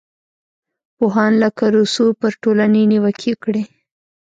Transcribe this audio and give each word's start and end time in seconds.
پوهان 0.97 1.31
لکه 1.43 1.63
روسو 1.75 2.05
پر 2.19 2.31
ټولنې 2.41 2.81
نیوکې 2.91 3.31
وکړې. 3.33 3.63